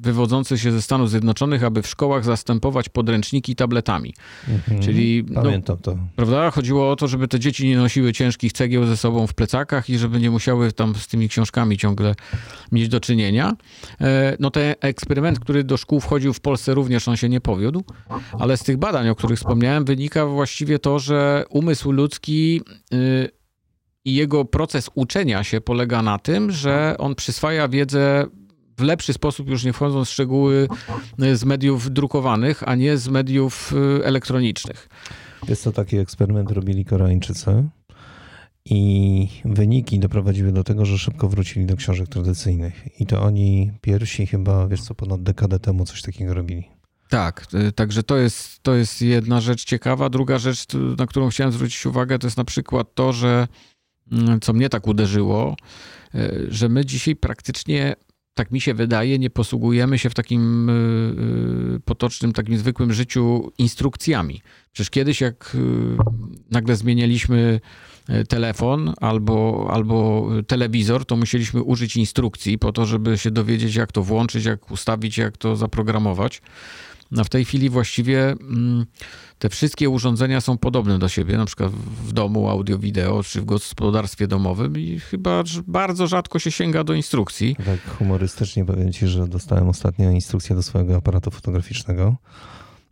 wywodzący 0.00 0.58
się 0.58 0.72
ze 0.72 0.82
Stanów 0.82 1.10
Zjednoczonych, 1.10 1.64
aby 1.64 1.82
w 1.82 1.86
szkołach 1.86 2.24
zastępować 2.24 2.88
podręczniki 2.88 3.56
tabletami. 3.56 4.14
Mhm, 4.48 4.82
Czyli 4.82 5.24
no, 5.28 5.42
pamiętam 5.42 5.76
no, 5.76 5.82
to. 5.82 5.98
Prawda? 6.16 6.50
Chodziło 6.50 6.90
o 6.90 6.96
to, 6.96 7.08
żeby 7.08 7.28
te 7.28 7.40
dzieci 7.40 7.68
nie 7.68 7.76
nosiły 7.76 8.12
ciężkich 8.12 8.52
cegieł 8.52 8.86
ze 8.86 8.96
sobą 8.96 9.26
w 9.26 9.34
plecakach 9.34 9.90
i 9.90 9.98
żeby 9.98 10.20
nie 10.20 10.30
musiały 10.30 10.72
tam 10.72 10.94
z 10.94 11.06
tymi 11.06 11.28
książkami 11.28 11.78
ciągle 11.78 12.14
mieć 12.72 12.88
do 12.88 13.00
czynienia. 13.00 13.56
E, 14.00 14.36
no 14.40 14.50
ten 14.50 14.74
eksperyment, 14.80 15.40
który 15.40 15.64
do 15.64 15.76
szkół 15.76 16.00
wchodził 16.00 16.32
w 16.32 16.40
Polsce 16.40 16.74
również 16.74 17.08
on 17.08 17.16
się 17.16 17.28
nie 17.28 17.40
powiódł, 17.40 17.84
ale 18.38 18.56
z 18.56 18.62
tych 18.62 18.76
badań, 18.76 19.08
o 19.08 19.14
których 19.14 19.38
wspomniałem, 19.38 19.84
wynika 19.84 20.26
właściwie 20.26 20.78
to, 20.78 20.98
że 20.98 21.44
umysł 21.50 21.92
ludzki 21.92 22.60
y, 22.92 23.37
i 24.08 24.14
jego 24.14 24.44
proces 24.44 24.90
uczenia 24.94 25.44
się 25.44 25.60
polega 25.60 26.02
na 26.02 26.18
tym, 26.18 26.50
że 26.50 26.94
on 26.98 27.14
przyswaja 27.14 27.68
wiedzę 27.68 28.26
w 28.78 28.82
lepszy 28.82 29.12
sposób, 29.12 29.48
już 29.48 29.64
nie 29.64 29.72
wchodząc 29.72 30.08
w 30.08 30.12
szczegóły, 30.12 30.68
z 31.34 31.44
mediów 31.44 31.90
drukowanych, 31.90 32.68
a 32.68 32.74
nie 32.74 32.96
z 32.96 33.08
mediów 33.08 33.72
y, 33.72 34.04
elektronicznych. 34.04 34.88
Jest 35.48 35.64
to 35.64 35.72
taki 35.72 35.96
eksperyment 35.96 36.50
robili 36.50 36.84
Koreańczycy 36.84 37.68
i 38.64 39.28
wyniki 39.44 39.98
doprowadziły 39.98 40.52
do 40.52 40.64
tego, 40.64 40.84
że 40.84 40.98
szybko 40.98 41.28
wrócili 41.28 41.66
do 41.66 41.76
książek 41.76 42.08
tradycyjnych. 42.08 43.00
I 43.00 43.06
to 43.06 43.22
oni 43.22 43.72
pierwsi 43.80 44.26
chyba, 44.26 44.68
wiesz 44.68 44.82
co, 44.82 44.94
ponad 44.94 45.22
dekadę 45.22 45.58
temu 45.58 45.84
coś 45.84 46.02
takiego 46.02 46.34
robili. 46.34 46.68
Tak, 47.08 47.46
y, 47.68 47.72
także 47.72 48.02
to 48.02 48.16
jest, 48.16 48.62
to 48.62 48.74
jest 48.74 49.02
jedna 49.02 49.40
rzecz 49.40 49.64
ciekawa. 49.64 50.10
Druga 50.10 50.38
rzecz, 50.38 50.64
na 50.98 51.06
którą 51.06 51.28
chciałem 51.28 51.52
zwrócić 51.52 51.86
uwagę, 51.86 52.18
to 52.18 52.26
jest 52.26 52.36
na 52.36 52.44
przykład 52.44 52.94
to, 52.94 53.12
że 53.12 53.48
co 54.40 54.52
mnie 54.52 54.68
tak 54.68 54.86
uderzyło, 54.86 55.56
y, 56.14 56.46
że 56.48 56.68
my 56.68 56.84
dzisiaj 56.84 57.16
praktycznie 57.16 57.96
tak 58.34 58.50
mi 58.50 58.60
się 58.60 58.74
wydaje, 58.74 59.18
nie 59.18 59.30
posługujemy 59.30 59.98
się 59.98 60.10
w 60.10 60.14
takim 60.14 60.70
y, 60.70 61.80
potocznym, 61.84 62.32
takim 62.32 62.58
zwykłym 62.58 62.92
życiu 62.92 63.52
instrukcjami. 63.58 64.42
Przecież 64.72 64.90
kiedyś, 64.90 65.20
jak 65.20 65.56
nagle 66.50 66.76
zmienialiśmy 66.76 67.60
telefon 68.28 68.94
albo, 69.00 69.68
albo 69.72 70.28
telewizor, 70.46 71.04
to 71.04 71.16
musieliśmy 71.16 71.62
użyć 71.62 71.96
instrukcji 71.96 72.58
po 72.58 72.72
to, 72.72 72.86
żeby 72.86 73.18
się 73.18 73.30
dowiedzieć, 73.30 73.74
jak 73.74 73.92
to 73.92 74.02
włączyć, 74.02 74.44
jak 74.44 74.70
ustawić, 74.70 75.18
jak 75.18 75.36
to 75.36 75.56
zaprogramować. 75.56 76.42
No 77.10 77.24
w 77.24 77.28
tej 77.28 77.44
chwili 77.44 77.70
właściwie 77.70 78.30
mm, 78.30 78.86
te 79.38 79.48
wszystkie 79.48 79.90
urządzenia 79.90 80.40
są 80.40 80.58
podobne 80.58 80.98
do 80.98 81.08
siebie, 81.08 81.36
na 81.36 81.44
przykład 81.44 81.72
w 82.04 82.12
domu 82.12 82.48
audio, 82.48 82.78
wideo, 82.78 83.22
czy 83.22 83.40
w 83.40 83.44
gospodarstwie 83.44 84.26
domowym 84.26 84.78
i 84.78 85.00
chyba 85.00 85.42
bardzo 85.66 86.06
rzadko 86.06 86.38
się 86.38 86.50
sięga 86.50 86.84
do 86.84 86.94
instrukcji. 86.94 87.56
Tak 87.56 87.96
humorystycznie 87.98 88.64
powiem 88.64 88.92
ci, 88.92 89.06
że 89.06 89.28
dostałem 89.28 89.68
ostatnio 89.68 90.10
instrukcję 90.10 90.56
do 90.56 90.62
swojego 90.62 90.96
aparatu 90.96 91.30
fotograficznego 91.30 92.16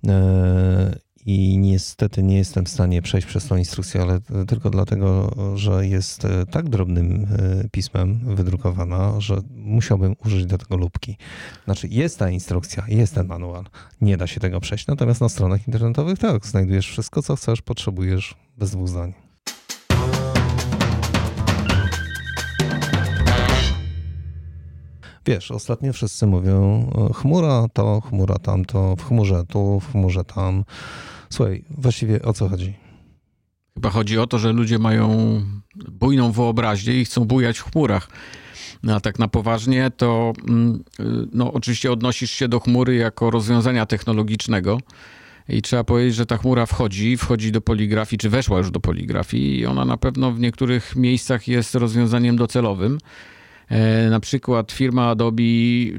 e, 0.09 1.06
i 1.27 1.59
niestety 1.59 2.23
nie 2.23 2.37
jestem 2.37 2.65
w 2.65 2.69
stanie 2.69 3.03
przejść 3.03 3.27
przez 3.27 3.47
tą 3.47 3.57
instrukcję, 3.57 4.03
ale 4.03 4.21
tylko 4.49 4.71
dlatego, 4.71 5.33
że 5.55 5.87
jest 5.87 6.25
e, 6.25 6.47
tak 6.47 6.69
drobnym 6.69 7.27
e, 7.65 7.69
pismem 7.69 8.21
wydrukowana, 8.35 9.21
że 9.21 9.37
musiałbym 9.51 10.17
użyć 10.25 10.47
do 10.47 10.59
tego 10.59 10.77
lubki. 10.77 11.17
Znaczy 11.65 11.89
jest 11.91 12.19
ta 12.19 12.31
instrukcja, 12.31 12.85
jest 12.89 13.15
ten 13.15 13.27
manual, 13.27 13.65
nie 14.01 14.17
da 14.17 14.27
się 14.27 14.41
tego 14.41 14.61
przejść, 14.61 14.87
natomiast 14.87 15.21
na 15.21 15.29
stronach 15.29 15.69
internetowych 15.69 16.19
tak, 16.19 16.47
znajdujesz 16.47 16.89
wszystko, 16.89 17.23
co 17.23 17.37
chcesz, 17.37 17.63
potrzebujesz 17.63 18.35
bez 18.59 18.71
dwóch 18.71 18.89
zdań. 18.89 19.13
Wiesz, 25.27 25.51
ostatnio 25.51 25.93
wszyscy 25.93 26.27
mówią 26.27 26.91
chmura 27.15 27.67
to, 27.73 28.01
chmura 28.01 28.39
tamto, 28.39 28.97
w 28.97 29.05
chmurze 29.05 29.45
tu, 29.45 29.81
w 29.81 29.93
chmurze 29.93 30.25
tam. 30.25 30.65
Słuchaj, 31.31 31.65
właściwie 31.71 32.23
o 32.23 32.33
co 32.33 32.49
chodzi? 32.49 32.75
Chyba 33.75 33.91
chodzi 33.91 34.19
o 34.19 34.27
to, 34.27 34.39
że 34.39 34.53
ludzie 34.53 34.79
mają 34.79 35.41
bujną 35.75 36.33
wyobraźnię 36.33 37.01
i 37.01 37.05
chcą 37.05 37.25
bujać 37.25 37.59
w 37.59 37.73
chmurach. 37.73 38.09
No, 38.83 38.95
a 38.95 39.01
tak 39.01 39.19
na 39.19 39.29
poważnie, 39.29 39.91
to 39.97 40.33
mm, 40.49 40.85
no, 41.33 41.53
oczywiście 41.53 41.93
odnosisz 41.93 42.31
się 42.31 42.49
do 42.49 42.61
chmury 42.61 42.95
jako 42.95 43.31
rozwiązania 43.31 43.87
technologicznego. 43.87 44.81
I 45.49 45.63
trzeba 45.63 45.85
powiedzieć, 45.85 46.15
że 46.15 46.27
ta 46.27 46.37
chmura 46.37 46.67
wchodzi, 46.67 47.17
wchodzi 47.17 47.53
do 47.53 47.61
poligrafii, 47.61 48.19
czy 48.19 48.31
weszła 48.31 48.59
już 48.59 48.71
do 48.71 48.81
poligrafii, 48.81 49.59
i 49.59 49.67
ona 49.67 49.85
na 49.85 49.97
pewno 49.97 50.33
w 50.33 50.41
niektórych 50.41 50.97
miejscach 50.97 51.49
jest 51.49 51.75
rozwiązaniem 51.75 52.37
docelowym. 52.37 52.99
E, 53.69 54.11
na 54.11 54.21
przykład 54.21 54.73
firma 54.73 55.09
Adobe, 55.09 55.43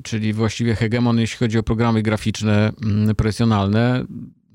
czyli 0.03 0.33
właściwie 0.33 0.75
hegemon, 0.75 1.19
jeśli 1.19 1.37
chodzi 1.37 1.57
o 1.57 1.63
programy 1.63 2.01
graficzne 2.01 2.71
mm, 2.83 3.15
profesjonalne, 3.15 4.05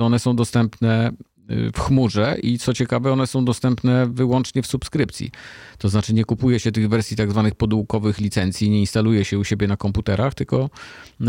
one 0.04 0.18
są 0.18 0.36
dostępne 0.36 1.12
y, 1.50 1.70
w 1.74 1.80
chmurze 1.80 2.36
i 2.42 2.58
co 2.58 2.74
ciekawe, 2.74 3.12
one 3.12 3.26
są 3.26 3.44
dostępne 3.44 4.06
wyłącznie 4.06 4.62
w 4.62 4.66
subskrypcji. 4.66 5.30
To 5.78 5.88
znaczy 5.88 6.14
nie 6.14 6.24
kupuje 6.24 6.60
się 6.60 6.72
tych 6.72 6.88
wersji 6.88 7.16
tak 7.16 7.30
zwanych 7.30 7.54
podłukowych 7.54 8.18
licencji, 8.18 8.70
nie 8.70 8.80
instaluje 8.80 9.24
się 9.24 9.38
u 9.38 9.44
siebie 9.44 9.66
na 9.66 9.76
komputerach, 9.76 10.34
tylko, 10.34 10.70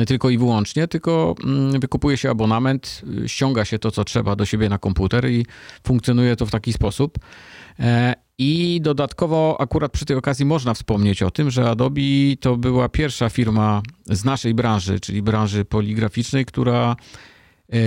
tylko 0.07 0.29
i 0.29 0.37
wyłącznie, 0.37 0.87
tylko 0.87 1.35
mm, 1.43 1.79
wykupuje 1.79 2.17
się 2.17 2.29
abonament, 2.29 3.01
y, 3.23 3.29
ściąga 3.29 3.65
się 3.65 3.79
to, 3.79 3.91
co 3.91 4.03
trzeba 4.03 4.35
do 4.35 4.45
siebie 4.45 4.69
na 4.69 4.77
komputer 4.77 5.29
i 5.29 5.45
funkcjonuje 5.83 6.35
to 6.35 6.45
w 6.45 6.51
taki 6.51 6.73
sposób. 6.73 7.19
E, 7.79 8.15
I 8.37 8.79
dodatkowo, 8.81 9.57
akurat 9.59 9.91
przy 9.91 10.05
tej 10.05 10.17
okazji 10.17 10.45
można 10.45 10.73
wspomnieć 10.73 11.23
o 11.23 11.31
tym, 11.31 11.51
że 11.51 11.69
Adobe 11.69 12.01
to 12.39 12.57
była 12.57 12.89
pierwsza 12.89 13.29
firma 13.29 13.81
z 14.05 14.25
naszej 14.25 14.53
branży, 14.53 14.99
czyli 14.99 15.21
branży 15.21 15.65
poligraficznej, 15.65 16.45
która 16.45 16.95
e, 17.73 17.77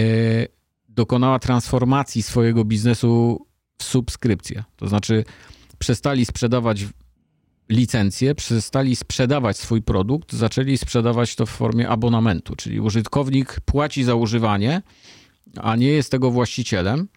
dokonała 0.97 1.39
transformacji 1.39 2.23
swojego 2.23 2.65
biznesu 2.65 3.47
w 3.79 3.85
subskrypcję. 3.85 4.65
To 4.77 4.89
znaczy, 4.89 5.25
przestali 5.79 6.27
sprzedawać 6.27 6.87
licencje, 7.69 8.35
przestali 8.35 8.97
sprzedawać 8.97 9.57
swój 9.57 9.83
produkt, 9.83 10.33
zaczęli 10.33 10.79
sprzedawać 10.79 11.37
to 11.37 11.47
w 11.47 11.51
formie 11.51 11.89
abonamentu, 11.89 12.57
czyli 12.57 12.81
użytkownik 12.81 13.61
płaci 13.61 14.05
za 14.05 14.15
używanie, 14.15 14.83
a 15.57 15.77
nie 15.77 15.89
jest 15.89 16.11
tego 16.11 16.31
właścicielem. 16.31 17.09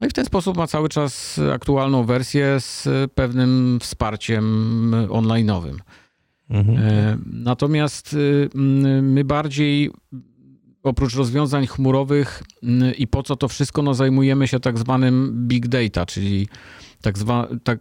No 0.00 0.06
i 0.06 0.10
w 0.10 0.12
ten 0.12 0.24
sposób 0.24 0.56
ma 0.56 0.66
cały 0.66 0.88
czas 0.88 1.40
aktualną 1.54 2.04
wersję 2.04 2.60
z 2.60 2.88
pewnym 3.14 3.78
wsparciem 3.82 4.44
online'owym. 5.08 5.76
Mhm. 6.50 6.78
E, 6.78 7.18
natomiast 7.32 8.14
y, 8.14 8.50
my 9.02 9.24
bardziej 9.24 9.90
oprócz 10.82 11.14
rozwiązań 11.14 11.66
chmurowych 11.66 12.42
mm, 12.62 12.94
i 12.94 13.06
po 13.06 13.22
co 13.22 13.36
to 13.36 13.48
wszystko, 13.48 13.82
no 13.82 13.94
zajmujemy 13.94 14.48
się 14.48 14.60
tak 14.60 14.78
zwanym 14.78 15.32
big 15.48 15.68
data, 15.68 16.06
czyli 16.06 16.48
tak, 17.02 17.18
zwa, 17.18 17.48
tak, 17.64 17.78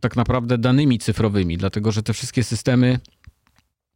tak 0.00 0.16
naprawdę 0.16 0.58
danymi 0.58 0.98
cyfrowymi, 0.98 1.56
dlatego 1.56 1.92
że 1.92 2.02
te 2.02 2.12
wszystkie 2.12 2.44
systemy 2.44 2.98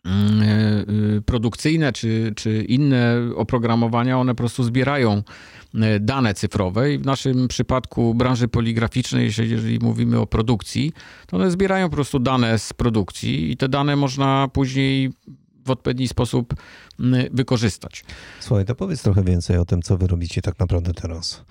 mm, 0.05 0.43
e, 0.43 1.21
produkcyjne 1.21 1.93
czy, 1.93 2.33
czy 2.37 2.65
inne 2.69 3.17
oprogramowania, 3.37 4.19
one 4.19 4.33
po 4.33 4.37
prostu 4.37 4.65
zbierają 4.65 5.23
e, 5.75 6.01
dane 6.01 6.35
cyfrowe 6.35 6.93
i 6.93 6.99
w 6.99 7.07
naszym 7.07 7.49
przypadku 7.49 8.15
branży 8.15 8.49
poligraficznej, 8.49 9.31
jeżeli 9.39 9.79
mówimy 9.79 10.19
o 10.21 10.27
produkcji, 10.27 10.93
to 11.27 11.37
one 11.37 11.51
zbierają 11.51 11.89
po 11.89 11.95
prostu 11.95 12.19
dane 12.19 12.59
z 12.59 12.73
produkcji 12.73 13.51
i 13.51 13.57
te 13.57 13.69
dane 13.69 13.97
można 13.97 14.49
później 14.53 15.11
w 15.69 15.71
odpowiedni 15.71 16.09
sposób 16.09 16.55
mm, 17.01 17.27
wykorzystać. 17.33 18.05
Słuchaj, 18.41 18.65
to 18.65 18.75
powiedz 18.75 19.03
trochę 19.03 19.23
więcej 19.23 19.59
o 19.59 19.65
tym, 19.65 19.83
co 19.83 19.99
wy 19.99 20.07
robicie 20.07 20.43
tak 20.43 20.59
naprawdę 20.59 20.93
teraz 20.93 21.45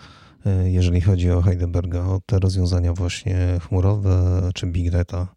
e, 0.45 0.71
jeżeli 0.71 1.01
chodzi 1.01 1.31
o 1.31 1.41
Heidelberga, 1.41 1.99
o 1.99 2.21
te 2.25 2.39
rozwiązania 2.39 2.93
właśnie 2.93 3.59
chmurowe 3.67 4.49
czy 4.53 4.67
big 4.67 4.91
data? 4.91 5.27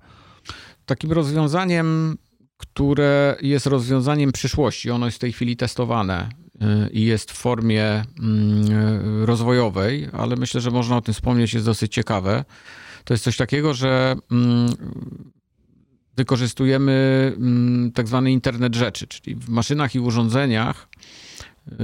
Takim 0.87 1.13
rozwiązaniem, 1.13 2.17
które 2.57 3.37
jest 3.43 3.67
rozwiązaniem 3.67 4.33
przyszłości, 4.33 4.91
ono 4.91 5.07
jest 5.07 5.17
w 5.17 5.21
tej 5.21 5.33
chwili 5.33 5.57
testowane 5.57 6.29
e, 6.61 6.91
i 6.91 7.05
jest 7.05 7.31
w 7.31 7.35
formie 7.35 7.85
mm, 7.85 9.25
rozwojowej, 9.25 10.09
ale 10.13 10.37
myślę, 10.37 10.61
że 10.61 10.71
można 10.71 10.97
o 10.97 11.01
tym 11.01 11.15
wspomnieć, 11.15 11.55
jest 11.55 11.67
dosyć 11.67 11.95
ciekawe. 11.95 12.45
To 13.05 13.15
jest 13.15 13.25
coś 13.25 13.37
takiego, 13.37 13.75
że 13.75 14.17
mm, 14.31 14.75
wykorzystujemy 16.21 16.93
mm, 17.37 17.93
tak 17.93 18.09
zwany 18.09 18.33
internet 18.33 18.75
rzeczy, 18.75 19.07
czyli 19.07 19.37
w 19.37 19.49
maszynach 19.49 19.95
i 19.95 20.00
urządzeniach 20.00 20.89
y, 21.69 21.75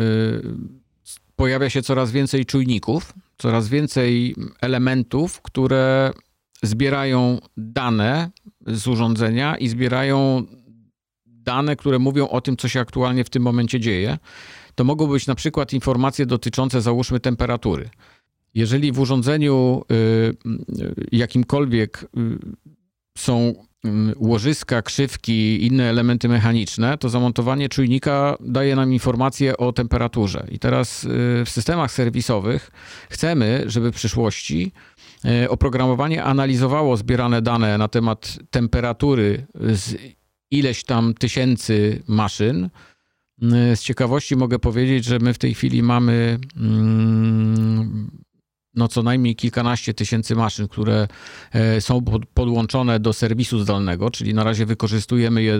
pojawia 1.36 1.70
się 1.70 1.82
coraz 1.82 2.10
więcej 2.10 2.46
czujników, 2.46 3.12
coraz 3.38 3.68
więcej 3.68 4.36
elementów, 4.60 5.42
które 5.42 6.12
zbierają 6.62 7.38
dane 7.56 8.30
z 8.66 8.86
urządzenia 8.86 9.56
i 9.56 9.68
zbierają 9.68 10.44
dane, 11.26 11.76
które 11.76 11.98
mówią 11.98 12.28
o 12.28 12.40
tym, 12.40 12.56
co 12.56 12.68
się 12.68 12.80
aktualnie 12.80 13.24
w 13.24 13.30
tym 13.30 13.42
momencie 13.42 13.80
dzieje. 13.80 14.18
To 14.74 14.84
mogą 14.84 15.06
być 15.06 15.26
na 15.26 15.34
przykład 15.34 15.72
informacje 15.72 16.26
dotyczące, 16.26 16.80
załóżmy, 16.80 17.20
temperatury. 17.20 17.90
Jeżeli 18.54 18.92
w 18.92 19.00
urządzeniu 19.00 19.84
y, 19.90 19.94
y, 19.94 21.06
jakimkolwiek 21.12 22.06
są 23.18 23.66
łożyska, 24.16 24.82
krzywki 24.82 25.66
inne 25.66 25.84
elementy 25.84 26.28
mechaniczne, 26.28 26.98
to 26.98 27.08
zamontowanie 27.08 27.68
czujnika 27.68 28.36
daje 28.40 28.76
nam 28.76 28.92
informację 28.92 29.56
o 29.56 29.72
temperaturze. 29.72 30.46
I 30.50 30.58
teraz 30.58 31.04
y, 31.04 31.08
w 31.44 31.50
systemach 31.50 31.92
serwisowych 31.92 32.70
chcemy, 33.10 33.64
żeby 33.66 33.92
w 33.92 33.94
przyszłości 33.94 34.72
y, 35.44 35.50
oprogramowanie 35.50 36.24
analizowało 36.24 36.96
zbierane 36.96 37.42
dane 37.42 37.78
na 37.78 37.88
temat 37.88 38.38
temperatury 38.50 39.46
z 39.54 39.96
ileś 40.50 40.84
tam 40.84 41.14
tysięcy 41.14 42.02
maszyn. 42.08 42.70
Y, 43.42 43.76
z 43.76 43.82
ciekawości 43.82 44.36
mogę 44.36 44.58
powiedzieć, 44.58 45.04
że 45.04 45.18
my 45.18 45.34
w 45.34 45.38
tej 45.38 45.54
chwili 45.54 45.82
mamy 45.82 46.38
mm, 46.56 48.10
no 48.76 48.88
co 48.88 49.02
najmniej 49.02 49.36
kilkanaście 49.36 49.94
tysięcy 49.94 50.34
maszyn, 50.34 50.68
które 50.68 51.08
e, 51.52 51.80
są 51.80 52.04
podłączone 52.34 53.00
do 53.00 53.12
serwisu 53.12 53.60
zdalnego, 53.60 54.10
czyli 54.10 54.34
na 54.34 54.44
razie 54.44 54.66
wykorzystujemy 54.66 55.42
je 55.42 55.58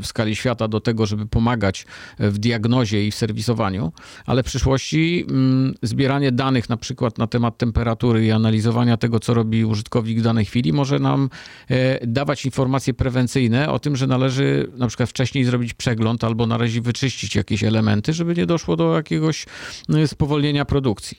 w 0.00 0.06
skali 0.06 0.36
świata 0.36 0.68
do 0.68 0.80
tego, 0.80 1.06
żeby 1.06 1.26
pomagać 1.26 1.86
w 2.18 2.38
diagnozie 2.38 3.06
i 3.06 3.10
w 3.10 3.14
serwisowaniu, 3.14 3.92
ale 4.26 4.42
w 4.42 4.46
przyszłości 4.46 5.26
mm, 5.30 5.74
zbieranie 5.82 6.32
danych 6.32 6.68
na 6.68 6.76
przykład 6.76 7.18
na 7.18 7.26
temat 7.26 7.58
temperatury 7.58 8.26
i 8.26 8.30
analizowania 8.30 8.96
tego, 8.96 9.20
co 9.20 9.34
robi 9.34 9.64
użytkownik 9.64 10.18
w 10.18 10.22
danej 10.22 10.44
chwili, 10.44 10.72
może 10.72 10.98
nam 10.98 11.30
e, 11.70 12.06
dawać 12.06 12.44
informacje 12.44 12.94
prewencyjne 12.94 13.70
o 13.70 13.78
tym, 13.78 13.96
że 13.96 14.06
należy 14.06 14.70
na 14.76 14.86
przykład 14.86 15.10
wcześniej 15.10 15.44
zrobić 15.44 15.74
przegląd 15.74 16.24
albo 16.24 16.46
na 16.46 16.58
razie 16.58 16.80
wyczyścić 16.80 17.36
jakieś 17.36 17.64
elementy, 17.64 18.12
żeby 18.12 18.34
nie 18.34 18.46
doszło 18.46 18.76
do 18.76 18.94
jakiegoś 18.94 19.46
e, 19.94 20.08
spowolnienia 20.08 20.64
produkcji. 20.64 21.18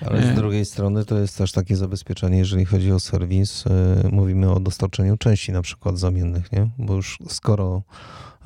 Ale 0.00 0.32
z 0.32 0.34
drugiej 0.34 0.64
strony 0.64 1.04
to 1.04 1.18
jest 1.18 1.38
też 1.38 1.52
takie 1.52 1.76
zabezpieczenie, 1.76 2.38
jeżeli 2.38 2.64
chodzi 2.64 2.92
o 2.92 3.00
serwis. 3.00 3.64
E, 3.66 4.08
mówimy 4.12 4.52
o 4.52 4.60
dostarczeniu 4.60 5.16
części 5.16 5.52
na 5.52 5.62
przykład 5.62 5.98
zamiennych, 5.98 6.52
nie? 6.52 6.70
Bo 6.78 6.94
już 6.94 7.18
skoro 7.28 7.82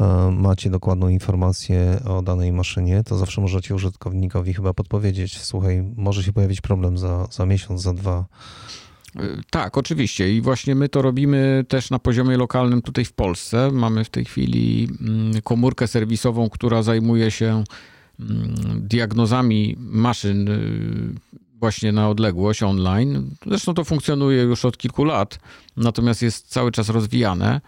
e, 0.00 0.30
macie 0.30 0.70
dokładną 0.70 1.08
informację 1.08 2.00
o 2.04 2.22
danej 2.22 2.52
maszynie, 2.52 3.02
to 3.04 3.16
zawsze 3.16 3.40
możecie 3.40 3.74
użytkownikowi 3.74 4.54
chyba 4.54 4.74
podpowiedzieć, 4.74 5.40
słuchaj, 5.40 5.92
może 5.96 6.22
się 6.22 6.32
pojawić 6.32 6.60
problem 6.60 6.98
za, 6.98 7.26
za 7.30 7.46
miesiąc, 7.46 7.82
za 7.82 7.92
dwa. 7.92 8.24
E, 9.16 9.20
tak, 9.50 9.78
oczywiście. 9.78 10.34
I 10.34 10.40
właśnie 10.40 10.74
my 10.74 10.88
to 10.88 11.02
robimy 11.02 11.64
też 11.68 11.90
na 11.90 11.98
poziomie 11.98 12.36
lokalnym 12.36 12.82
tutaj 12.82 13.04
w 13.04 13.12
Polsce. 13.12 13.70
Mamy 13.72 14.04
w 14.04 14.10
tej 14.10 14.24
chwili 14.24 14.88
mm, 15.00 15.42
komórkę 15.42 15.86
serwisową, 15.86 16.50
która 16.50 16.82
zajmuje 16.82 17.30
się 17.30 17.64
mm, 18.20 18.54
diagnozami 18.88 19.76
maszyn 19.78 20.48
właśnie 21.60 21.92
na 21.92 22.08
odległość 22.08 22.62
online. 22.62 23.34
Zresztą 23.46 23.74
to 23.74 23.84
funkcjonuje 23.84 24.42
już 24.42 24.64
od 24.64 24.78
kilku 24.78 25.04
lat, 25.04 25.38
natomiast 25.76 26.22
jest 26.22 26.48
cały 26.48 26.72
czas 26.72 26.88
rozwijane. 26.88 27.60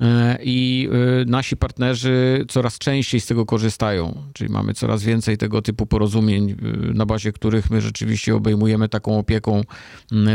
E, 0.00 0.38
I 0.42 0.88
e, 0.92 1.24
nasi 1.24 1.56
partnerzy 1.56 2.44
coraz 2.48 2.78
częściej 2.78 3.20
z 3.20 3.26
tego 3.26 3.46
korzystają, 3.46 4.22
czyli 4.32 4.52
mamy 4.52 4.74
coraz 4.74 5.02
więcej 5.02 5.38
tego 5.38 5.62
typu 5.62 5.86
porozumień, 5.86 6.50
e, 6.50 6.54
na 6.94 7.06
bazie 7.06 7.32
których 7.32 7.70
my 7.70 7.80
rzeczywiście 7.80 8.36
obejmujemy 8.36 8.88
taką 8.88 9.18
opieką 9.18 9.62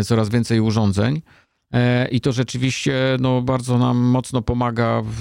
coraz 0.05 0.29
więcej 0.29 0.60
urządzeń. 0.60 1.22
I 2.12 2.22
to 2.22 2.31
rzeczywiście 2.31 3.17
no, 3.20 3.41
bardzo 3.41 3.77
nam 3.77 3.98
mocno 3.98 4.41
pomaga 4.41 5.01
w, 5.01 5.13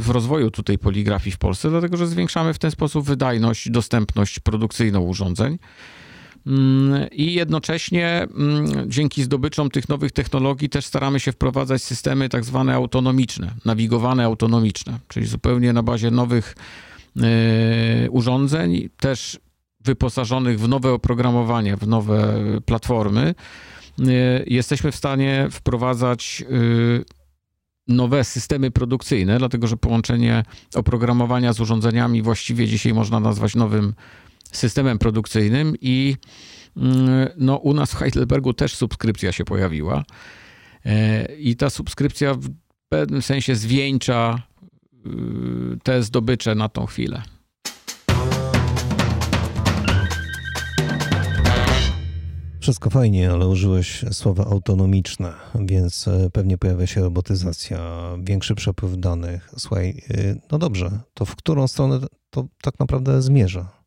w, 0.00 0.10
rozwoju 0.10 0.50
tutaj 0.50 0.78
poligrafii 0.78 1.32
w 1.32 1.38
Polsce, 1.38 1.70
dlatego 1.70 1.96
że 1.96 2.06
zwiększamy 2.06 2.54
w 2.54 2.58
ten 2.58 2.70
sposób 2.70 3.06
wydajność, 3.06 3.70
dostępność 3.70 4.40
produkcyjną 4.40 5.00
urządzeń. 5.00 5.58
Mm, 6.48 7.08
I 7.12 7.32
jednocześnie 7.32 8.26
mm, 8.36 8.90
dzięki 8.90 9.22
zdobyczom 9.22 9.70
tych 9.70 9.88
nowych 9.88 10.12
technologii 10.12 10.68
też 10.68 10.86
staramy 10.86 11.20
się 11.20 11.32
wprowadzać 11.32 11.82
systemy 11.82 12.28
tak 12.28 12.44
zwane 12.44 12.74
autonomiczne, 12.74 13.50
nawigowane 13.64 14.24
autonomiczne, 14.24 14.98
czyli 15.08 15.26
zupełnie 15.26 15.72
na 15.72 15.82
bazie 15.82 16.10
nowych 16.10 16.56
e, 17.16 18.10
urządzeń, 18.10 18.88
też 19.00 19.40
wyposażonych 19.80 20.60
w 20.60 20.68
nowe 20.68 20.92
oprogramowanie, 20.92 21.76
w 21.76 21.88
nowe 21.88 22.34
platformy, 22.66 23.34
e, 23.98 24.04
jesteśmy 24.46 24.92
w 24.92 24.96
stanie 24.96 25.48
wprowadzać 25.50 26.44
e, 26.50 27.18
nowe 27.88 28.24
systemy 28.24 28.70
produkcyjne, 28.70 29.38
dlatego 29.38 29.66
że 29.66 29.76
połączenie 29.76 30.42
oprogramowania 30.74 31.52
z 31.52 31.60
urządzeniami 31.60 32.22
właściwie 32.22 32.66
dzisiaj 32.66 32.94
można 32.94 33.20
nazwać 33.20 33.54
nowym 33.54 33.94
systemem 34.52 34.98
produkcyjnym 34.98 35.74
i 35.80 36.16
mm, 36.76 37.28
no, 37.36 37.56
u 37.56 37.74
nas 37.74 37.92
w 37.92 37.96
Heidelbergu 37.96 38.52
też 38.52 38.74
subskrypcja 38.74 39.32
się 39.32 39.44
pojawiła. 39.44 40.04
E, 40.84 41.24
I 41.34 41.56
ta 41.56 41.70
subskrypcja 41.70 42.34
w 42.34 42.48
pewnym 42.88 43.22
sensie 43.22 43.54
zwieńcza 43.54 44.42
y, 45.06 45.78
te 45.82 46.02
zdobycze 46.02 46.54
na 46.54 46.68
tą 46.68 46.86
chwilę. 46.86 47.22
Wszystko 52.60 52.90
fajnie, 52.90 53.30
ale 53.30 53.48
użyłeś 53.48 54.04
słowa 54.12 54.44
autonomiczne, 54.44 55.32
więc 55.54 56.08
e, 56.08 56.30
pewnie 56.30 56.58
pojawia 56.58 56.86
się 56.86 57.00
robotyzacja, 57.00 58.10
większy 58.22 58.54
przepływ 58.54 58.96
danych. 58.96 59.50
Słuchaj, 59.56 60.02
y, 60.10 60.40
no 60.52 60.58
dobrze, 60.58 61.00
to 61.14 61.24
w 61.24 61.36
którą 61.36 61.68
stronę 61.68 62.00
to 62.30 62.44
tak 62.62 62.78
naprawdę 62.80 63.22
zmierza? 63.22 63.77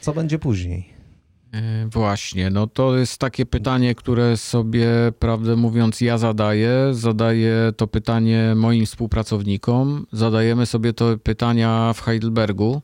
Co 0.00 0.12
będzie 0.12 0.38
później? 0.38 0.94
E, 1.54 1.86
właśnie, 1.88 2.50
no 2.50 2.66
to 2.66 2.96
jest 2.96 3.18
takie 3.18 3.46
pytanie, 3.46 3.94
które 3.94 4.36
sobie, 4.36 4.88
prawdę 5.18 5.56
mówiąc, 5.56 6.00
ja 6.00 6.18
zadaję. 6.18 6.72
Zadaję 6.92 7.72
to 7.76 7.86
pytanie 7.86 8.52
moim 8.56 8.86
współpracownikom. 8.86 10.06
Zadajemy 10.12 10.66
sobie 10.66 10.92
to 10.92 11.18
pytania 11.18 11.92
w 11.92 12.00
Heidelbergu. 12.00 12.82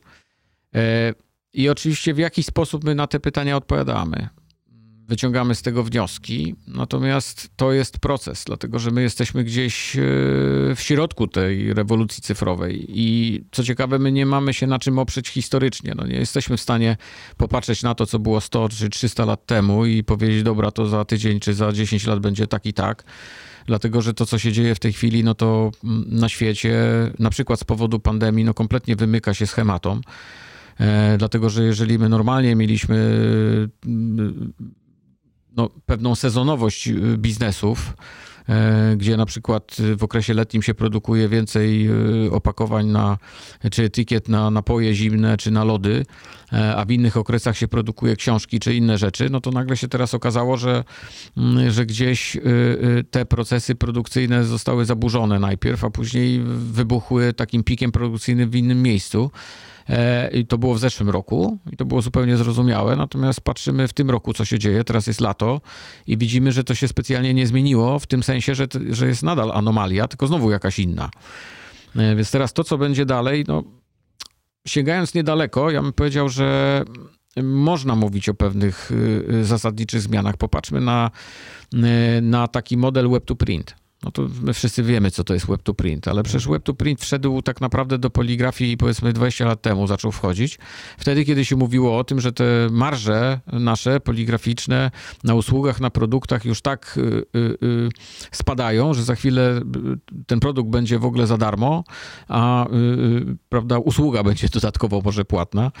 E, 0.75 1.13
I 1.53 1.69
oczywiście 1.69 2.13
w 2.13 2.17
jaki 2.17 2.43
sposób 2.43 2.83
my 2.83 2.95
na 2.95 3.07
te 3.07 3.19
pytania 3.19 3.57
odpowiadamy 3.57 4.29
wyciągamy 5.07 5.55
z 5.55 5.61
tego 5.61 5.83
wnioski. 5.83 6.55
Natomiast 6.67 7.49
to 7.55 7.71
jest 7.71 7.99
proces, 7.99 8.43
dlatego 8.47 8.79
że 8.79 8.91
my 8.91 9.01
jesteśmy 9.01 9.43
gdzieś 9.43 9.95
e, 9.95 10.01
w 10.75 10.77
środku 10.77 11.27
tej 11.27 11.73
rewolucji 11.73 12.23
cyfrowej 12.23 12.85
i 12.89 13.41
co 13.51 13.63
ciekawe, 13.63 13.99
my 13.99 14.11
nie 14.11 14.25
mamy 14.25 14.53
się 14.53 14.67
na 14.67 14.79
czym 14.79 14.99
oprzeć 14.99 15.29
historycznie. 15.29 15.93
No 15.97 16.07
nie 16.07 16.15
jesteśmy 16.15 16.57
w 16.57 16.61
stanie 16.61 16.97
popatrzeć 17.37 17.83
na 17.83 17.95
to, 17.95 18.05
co 18.05 18.19
było 18.19 18.41
100 18.41 18.69
czy 18.69 18.89
300 18.89 19.25
lat 19.25 19.45
temu 19.45 19.85
i 19.85 20.03
powiedzieć, 20.03 20.43
dobra, 20.43 20.71
to 20.71 20.87
za 20.87 21.05
tydzień 21.05 21.39
czy 21.39 21.53
za 21.53 21.71
10 21.71 22.07
lat 22.07 22.19
będzie 22.19 22.47
tak 22.47 22.65
i 22.65 22.73
tak 22.73 23.03
dlatego 23.67 24.01
że 24.01 24.13
to, 24.13 24.25
co 24.25 24.39
się 24.39 24.51
dzieje 24.51 24.75
w 24.75 24.79
tej 24.79 24.93
chwili, 24.93 25.23
no 25.23 25.35
to 25.35 25.71
mm, 25.83 26.05
na 26.07 26.29
świecie, 26.29 26.75
na 27.19 27.29
przykład 27.29 27.59
z 27.59 27.63
powodu 27.63 27.99
pandemii, 27.99 28.45
no 28.45 28.53
kompletnie 28.53 28.95
wymyka 28.95 29.33
się 29.33 29.47
schematom. 29.47 30.01
E, 30.79 31.17
dlatego, 31.17 31.49
że 31.49 31.63
jeżeli 31.63 31.99
my 31.99 32.09
normalnie 32.09 32.55
mieliśmy 32.55 32.97
no, 35.57 35.69
pewną 35.85 36.15
sezonowość 36.15 36.87
y, 36.87 37.17
biznesów, 37.17 37.93
gdzie 38.97 39.17
na 39.17 39.25
przykład 39.25 39.77
w 39.97 40.03
okresie 40.03 40.33
letnim 40.33 40.61
się 40.61 40.73
produkuje 40.73 41.29
więcej 41.29 41.89
y, 42.25 42.31
opakowań 42.31 42.87
na, 42.87 43.17
czy 43.71 43.83
etykiet 43.83 44.29
na 44.29 44.51
napoje 44.51 44.93
zimne, 44.93 45.37
czy 45.37 45.51
na 45.51 45.63
lody, 45.63 46.05
e, 46.53 46.75
a 46.75 46.85
w 46.85 46.91
innych 46.91 47.17
okresach 47.17 47.57
się 47.57 47.67
produkuje 47.67 48.15
książki, 48.15 48.59
czy 48.59 48.75
inne 48.75 48.97
rzeczy, 48.97 49.29
no 49.29 49.41
to 49.41 49.51
nagle 49.51 49.77
się 49.77 49.87
teraz 49.87 50.13
okazało, 50.13 50.57
że, 50.57 50.83
mm, 51.37 51.71
że 51.71 51.85
gdzieś 51.85 52.37
te 53.11 53.25
procesy 53.25 53.75
produkcyjne 53.75 54.43
zostały 54.43 54.85
zaburzone 54.85 55.39
najpierw, 55.39 55.83
a 55.83 55.89
później 55.89 56.39
wybuchły 56.55 57.33
takim 57.33 57.63
pikiem 57.63 57.91
produkcyjnym 57.91 58.49
w 58.49 58.55
innym 58.55 58.81
miejscu. 58.81 59.31
E, 59.89 60.29
I 60.33 60.45
to 60.45 60.57
było 60.57 60.73
w 60.73 60.79
zeszłym 60.79 61.09
roku 61.09 61.57
i 61.71 61.77
to 61.77 61.85
było 61.85 62.01
zupełnie 62.01 62.37
zrozumiałe. 62.37 62.95
Natomiast 62.95 63.41
patrzymy 63.41 63.87
w 63.87 63.93
tym 63.93 64.09
roku, 64.09 64.33
co 64.33 64.45
się 64.45 64.59
dzieje. 64.59 64.83
Teraz 64.83 65.07
jest 65.07 65.21
lato 65.21 65.61
i 66.07 66.17
widzimy, 66.17 66.51
że 66.51 66.63
to 66.63 66.75
się 66.75 66.87
specjalnie 66.87 67.33
nie 67.33 67.47
zmieniło, 67.47 67.99
w 67.99 68.07
tym 68.07 68.23
sensie, 68.23 68.36
że, 68.45 68.67
że 68.89 69.07
jest 69.07 69.23
nadal 69.23 69.51
anomalia, 69.51 70.07
tylko 70.07 70.27
znowu 70.27 70.51
jakaś 70.51 70.79
inna. 70.79 71.09
E, 71.95 72.15
więc 72.15 72.31
teraz 72.31 72.53
to, 72.53 72.63
co 72.63 72.77
będzie 72.77 73.05
dalej, 73.05 73.45
no, 73.47 73.63
sięgając 74.67 75.13
niedaleko, 75.13 75.71
ja 75.71 75.81
bym 75.81 75.93
powiedział, 75.93 76.29
że 76.29 76.83
można 77.43 77.95
mówić 77.95 78.29
o 78.29 78.33
pewnych 78.33 78.91
y, 78.91 79.25
y, 79.33 79.45
zasadniczych 79.45 80.01
zmianach. 80.01 80.37
Popatrzmy 80.37 80.81
na, 80.81 81.11
y, 81.73 81.77
na 82.21 82.47
taki 82.47 82.77
model 82.77 83.09
web 83.09 83.25
to 83.25 83.35
print 83.35 83.75
no 84.03 84.11
to 84.11 84.27
my 84.41 84.53
wszyscy 84.53 84.83
wiemy, 84.83 85.11
co 85.11 85.23
to 85.23 85.33
jest 85.33 85.47
web 85.47 85.63
to 85.63 85.73
print, 85.73 86.07
ale 86.07 86.23
przecież 86.23 86.47
web 86.47 86.63
to 86.63 86.73
print 86.73 87.01
wszedł 87.01 87.41
tak 87.41 87.61
naprawdę 87.61 87.97
do 87.97 88.09
poligrafii 88.09 88.77
powiedzmy 88.77 89.13
20 89.13 89.45
lat 89.45 89.61
temu 89.61 89.87
zaczął 89.87 90.11
wchodzić. 90.11 90.59
Wtedy, 90.97 91.25
kiedy 91.25 91.45
się 91.45 91.55
mówiło 91.55 91.97
o 91.97 92.03
tym, 92.03 92.19
że 92.19 92.33
te 92.33 92.67
marże 92.71 93.39
nasze 93.53 93.99
poligraficzne 93.99 94.91
na 95.23 95.35
usługach, 95.35 95.81
na 95.81 95.89
produktach 95.89 96.45
już 96.45 96.61
tak 96.61 96.97
y, 96.97 97.01
y, 97.35 97.57
y, 97.63 97.89
spadają, 98.31 98.93
że 98.93 99.03
za 99.03 99.15
chwilę 99.15 99.61
ten 100.27 100.39
produkt 100.39 100.69
będzie 100.69 100.99
w 100.99 101.05
ogóle 101.05 101.27
za 101.27 101.37
darmo, 101.37 101.83
a 102.27 102.67
prawda, 103.49 103.77
usługa 103.77 104.23
będzie 104.23 104.47
dodatkowo 104.53 105.01
może 105.05 105.25
płatna. 105.25 105.71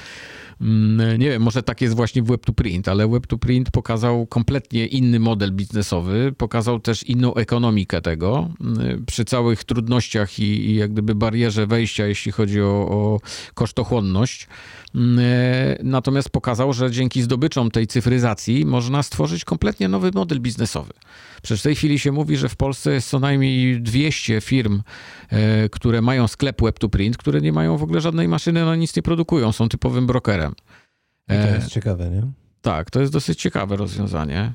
Mm, 0.61 1.19
nie 1.19 1.29
wiem, 1.29 1.41
może 1.41 1.63
tak 1.63 1.81
jest 1.81 1.95
właśnie 1.95 2.23
w 2.23 2.27
Web2Print, 2.27 2.89
ale 2.89 3.07
Web2Print 3.07 3.65
pokazał 3.71 4.27
kompletnie 4.27 4.85
inny 4.85 5.19
model 5.19 5.51
biznesowy, 5.51 6.33
pokazał 6.37 6.79
też 6.79 7.03
inną 7.03 7.33
ekonomikę 7.35 8.01
tego. 8.07 8.49
Mm, 8.61 9.05
przy 9.05 9.25
całych 9.25 9.63
trudnościach 9.63 10.39
i, 10.39 10.43
i 10.43 10.75
jak 10.75 10.91
gdyby 10.91 11.15
barierze 11.15 11.67
wejścia, 11.67 12.07
jeśli 12.07 12.31
chodzi 12.31 12.61
o, 12.61 12.87
o 12.89 13.19
kosztochłonność. 13.53 14.47
E, 14.95 15.77
natomiast 15.83 16.29
pokazał, 16.29 16.73
że 16.73 16.91
dzięki 16.91 17.21
zdobyczom 17.21 17.71
tej 17.71 17.87
cyfryzacji 17.87 18.65
można 18.65 19.03
stworzyć 19.03 19.45
kompletnie 19.45 19.87
nowy 19.87 20.11
model 20.13 20.39
biznesowy. 20.39 20.93
Przecież 21.41 21.59
w 21.59 21.63
tej 21.63 21.75
chwili 21.75 21.99
się 21.99 22.11
mówi, 22.11 22.37
że 22.37 22.49
w 22.49 22.55
Polsce 22.55 22.93
jest 22.93 23.09
co 23.09 23.19
najmniej 23.19 23.81
200 23.81 24.41
firm, 24.41 24.81
e, 25.29 25.69
które 25.69 26.01
mają 26.01 26.27
sklep 26.27 26.61
Web2Print, 26.61 27.15
które 27.15 27.41
nie 27.41 27.53
mają 27.53 27.77
w 27.77 27.83
ogóle 27.83 28.01
żadnej 28.01 28.27
maszyny, 28.27 28.65
no 28.65 28.75
nic 28.75 28.95
nie 28.95 29.01
produkują, 29.01 29.51
są 29.51 29.69
typowym 29.69 30.07
brokerem. 30.07 30.53
I 31.27 31.33
to 31.33 31.55
jest 31.55 31.67
e, 31.67 31.69
ciekawe, 31.69 32.09
nie? 32.09 32.21
Tak, 32.61 32.91
to 32.91 33.01
jest 33.01 33.13
dosyć 33.13 33.41
ciekawe 33.41 33.75
rozwiązanie. 33.75 34.53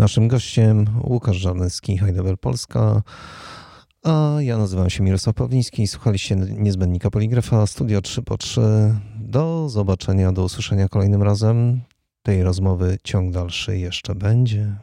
Naszym 0.00 0.28
gościem 0.28 0.86
Łukasz 1.04 1.36
Żarnecki, 1.36 1.98
Heidelberg 1.98 2.40
Polska. 2.40 3.02
A 4.02 4.36
ja 4.40 4.58
nazywam 4.58 4.90
się 4.90 5.02
Mirosław 5.02 5.34
Pawliński. 5.36 5.86
Słuchaliście 5.86 6.36
niezbędnika 6.36 7.10
poligrafa 7.10 7.66
Studio 7.66 8.00
3 8.00 8.22
po 8.22 8.38
3. 8.38 8.60
Do 9.16 9.68
zobaczenia, 9.68 10.32
do 10.32 10.44
usłyszenia 10.44 10.88
kolejnym 10.88 11.22
razem. 11.22 11.80
Tej 12.22 12.42
rozmowy 12.42 12.98
ciąg 13.04 13.32
dalszy 13.32 13.78
jeszcze 13.78 14.14
będzie. 14.14 14.76